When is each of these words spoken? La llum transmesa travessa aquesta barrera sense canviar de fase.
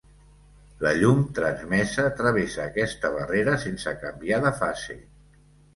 La 0.85 0.93
llum 1.01 1.19
transmesa 1.41 2.07
travessa 2.23 2.65
aquesta 2.67 3.15
barrera 3.19 3.57
sense 3.67 3.97
canviar 4.07 4.43
de 4.49 4.59
fase. 4.65 4.99